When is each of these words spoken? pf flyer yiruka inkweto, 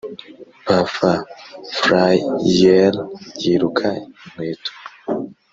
pf 0.65 0.95
flyer 1.77 2.93
yiruka 3.43 3.87
inkweto, 4.25 4.71